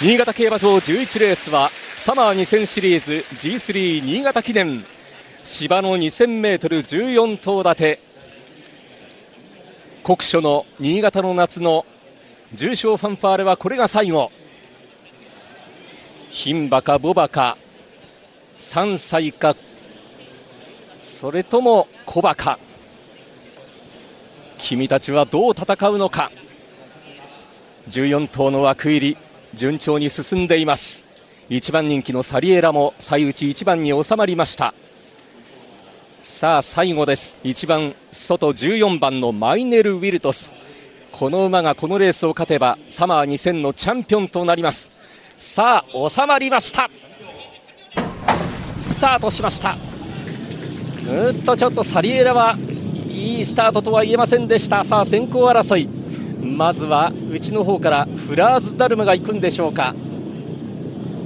[0.00, 4.84] 新潟競馬場11レースはサマー2000シリーズ G3 新潟記念。
[5.42, 8.00] 芝の 2000m14 頭立て。
[10.04, 11.84] 国書の新潟の夏の
[12.54, 14.30] 重賞ファンファーレはこれが最後。
[16.30, 17.58] 牝馬か牡馬か
[18.56, 19.56] 3歳か
[21.00, 22.60] それとも小馬か。
[24.58, 26.30] 君たちはどう戦うのか。
[27.88, 29.27] 14頭の枠入り。
[29.54, 31.04] 順調に進んでいます。
[31.50, 34.74] 1番人気のサリエラも最内1番に収まりました。
[36.20, 37.36] さあ最後です。
[37.44, 40.52] 1番外14番のマイネル・ウィルトス。
[41.12, 44.90] この馬がこのレースを勝てばサマー2000のチャンピオンとなります。
[45.38, 46.90] さあ収まりました。
[48.78, 49.76] スタートしました。
[51.10, 52.58] うっとちょっとサリエラは
[53.08, 54.84] いいスタートとは言えませんでした。
[54.84, 55.97] さあ先行争い。
[56.42, 59.94] まずは内の方からフラーズダルムが行くんでしょうか。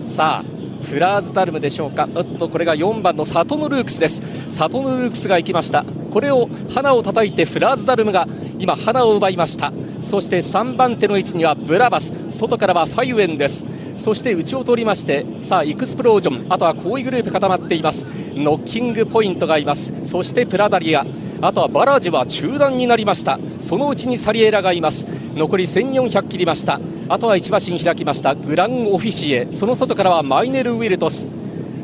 [0.02, 2.08] さあフラーズダルムでしょうか。
[2.12, 4.20] うっとこれが4番のサトノルークスです。
[4.50, 5.84] サトノルークスが行きました。
[6.10, 8.26] これを花を叩いてフラーズダルムが
[8.58, 9.72] 今花を奪いました。
[10.00, 12.12] そして3番手の位置にはブラバス。
[12.30, 13.64] 外からはファイウェンです。
[13.96, 16.52] そして内を通りましてさあエクスプロージョン。
[16.52, 18.04] あとは後位グループ固まっています。
[18.34, 19.92] ノッキングポイントがいます。
[20.04, 21.06] そしてプラダリア。
[21.42, 23.40] あとはバラージは中断になりました。
[23.58, 25.08] そのうちにサリエラがいます。
[25.34, 26.80] 残り1400切りました。
[27.08, 28.36] あとは1馬身開きました。
[28.36, 29.48] グランオフィシエ。
[29.50, 31.26] その外からはマイネル・ウィルトス。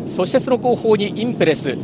[0.06, 1.76] そしてその後方にインプレス。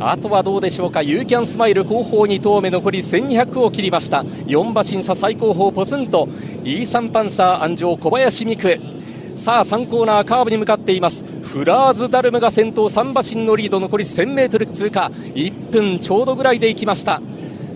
[0.00, 1.02] あとはどうでしょうか。
[1.02, 2.70] ユーキャンスマイル後方2投目。
[2.70, 4.22] 残り1200を切りました。
[4.22, 6.28] 4馬審査最高峰ポツンと。
[6.64, 8.96] イーサンパンサー安城小林美久
[9.36, 11.22] さあ3コーナーカーブに向かっています。
[11.56, 15.10] フラーズダルムが先頭3馬身のリード残り 1000m 通過。
[15.34, 17.22] 1分ちょうどぐらいで行きました。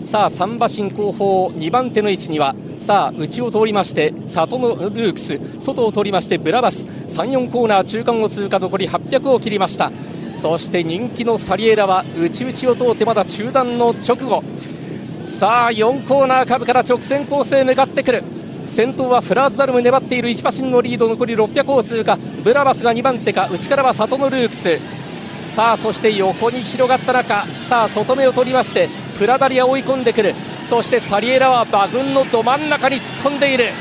[0.03, 6.84] さあ3馬身後方2番手の位置にはさあ内を通りまして里のルークス外を通りましてブラバス。
[6.84, 9.91] 34コーナー中間を通過残り800を切りました。
[10.34, 14.44] そして人気のサリエラは内々を通ってまだ中断の直後。
[15.25, 18.25] さあ4コーナーカーブから直線コースへ向かってくる。
[18.70, 22.16] 先頭はフラーズダルム粘っている1馬身のリード残り600を通過。
[22.44, 24.78] ブラバスが2番手か内からは里のルークス。
[25.42, 28.88] さあそして横に広がった中さあ外目を取りまして
[29.19, 30.36] プラダリア追い込んでくる。
[30.62, 33.72] そしてサリエラは馬群のど真ん中に突っ込んでいる。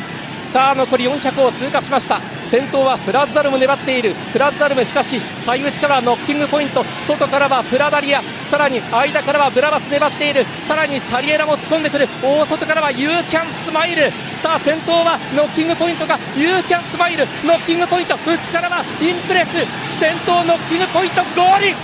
[0.41, 2.19] さあ残り400を通過しました。
[2.49, 4.15] 先頭はフラズダルム粘っている。
[4.33, 6.83] フラズダルムしかし最内からはノッキングポイント。
[7.05, 8.23] 外からはプラダリア。
[8.49, 10.45] さらに間からはブラバス粘っている。
[10.67, 12.07] さらにサリエラも突っ込んでくる。
[12.23, 14.11] 大外からはユーキャンスマイル。
[14.41, 17.27] さあ先頭はノッキングポイントがユーキャンスマイル。
[17.45, 18.17] ノッキングポイント。
[18.25, 19.53] 内からはインプレス。
[19.99, 21.21] 先頭ノッキングポイント。
[21.35, 21.75] ゴール！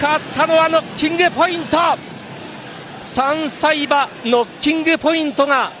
[0.00, 1.76] 勝ったのはノッキングポイント。
[3.02, 5.72] 3歳馬ノッキングポイントが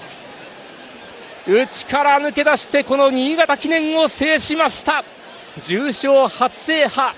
[1.46, 5.04] 内から抜け出してこの新潟記念を制しました。
[5.58, 7.14] 重賞初制覇。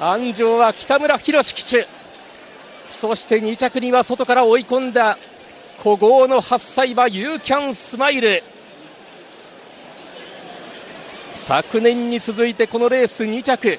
[0.00, 1.86] 安城は北村宏騎手。
[2.86, 5.18] そして2着には外から追い込んだ
[5.82, 8.42] 古豪の8歳馬ユーキャンスマイル。
[11.34, 13.78] 昨年に続いてこのレース2着。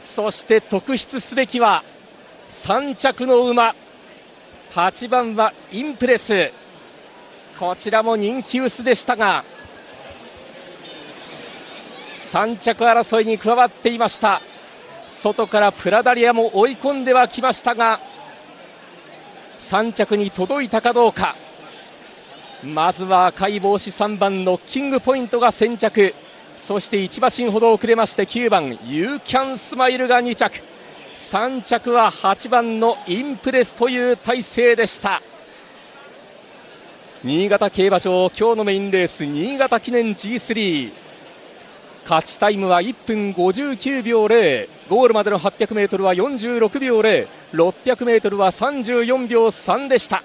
[0.00, 1.84] そして特筆すべきは
[2.50, 3.74] 3着の馬。
[4.72, 6.52] 8番はインプレス。
[7.58, 9.44] こちらも人気薄でしたが
[12.20, 14.40] 3着争いに加わっていました。
[15.06, 18.00] 外からプラダリアも追い込んではきましたが
[19.58, 21.36] 3着に届いたかどうか。
[22.64, 26.14] まずは赤い帽子3番のキングポイントが先着。
[26.56, 30.62] そして1馬身ほど遅れまして9番ユーキャンスマイルが2着。
[31.14, 35.22] 3着は8番のインプレスという体制でした。
[37.24, 40.92] 新潟競馬場今日のメインレース新潟記念 G3
[42.02, 50.24] 勝ちタイムは1分59秒0ゴールまでの 800m は46秒 0600m は34秒3でした。